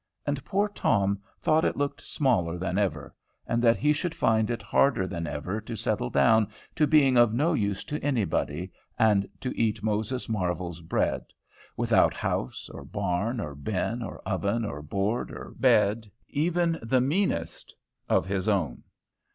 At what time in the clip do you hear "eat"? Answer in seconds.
9.55-9.83